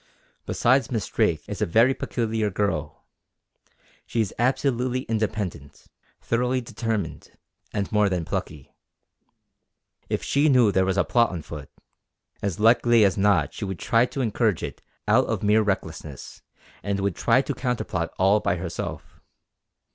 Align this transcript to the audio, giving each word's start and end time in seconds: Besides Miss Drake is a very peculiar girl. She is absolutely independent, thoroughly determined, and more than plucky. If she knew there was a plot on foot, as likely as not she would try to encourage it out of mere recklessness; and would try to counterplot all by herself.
Besides 0.47 0.89
Miss 0.89 1.05
Drake 1.07 1.43
is 1.47 1.61
a 1.61 1.65
very 1.67 1.93
peculiar 1.93 2.49
girl. 2.49 3.05
She 4.07 4.19
is 4.19 4.33
absolutely 4.39 5.01
independent, 5.01 5.85
thoroughly 6.23 6.59
determined, 6.59 7.37
and 7.71 7.91
more 7.91 8.09
than 8.09 8.25
plucky. 8.25 8.73
If 10.09 10.23
she 10.23 10.49
knew 10.49 10.71
there 10.71 10.85
was 10.85 10.97
a 10.97 11.03
plot 11.03 11.29
on 11.29 11.43
foot, 11.43 11.69
as 12.41 12.59
likely 12.59 13.05
as 13.05 13.15
not 13.15 13.53
she 13.53 13.63
would 13.63 13.77
try 13.77 14.07
to 14.07 14.21
encourage 14.21 14.63
it 14.63 14.81
out 15.07 15.27
of 15.27 15.43
mere 15.43 15.61
recklessness; 15.61 16.41
and 16.81 16.99
would 16.99 17.15
try 17.15 17.43
to 17.43 17.53
counterplot 17.53 18.09
all 18.17 18.39
by 18.39 18.55
herself. 18.55 19.21